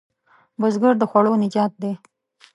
بزګر 0.59 0.93
د 0.99 1.03
خوړو 1.09 1.33
نجات 1.43 1.73
دی 1.81 1.93